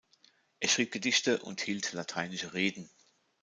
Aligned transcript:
Er 0.59 0.67
schrieb 0.67 0.91
Gedichte 0.91 1.43
und 1.43 1.61
hielt 1.61 1.93
lateinische 1.93 2.55
Reden. 2.55 2.89